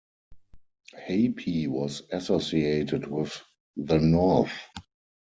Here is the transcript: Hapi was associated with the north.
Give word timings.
Hapi 0.95 1.67
was 1.67 2.01
associated 2.11 3.05
with 3.05 3.39
the 3.77 3.99
north. 3.99 4.51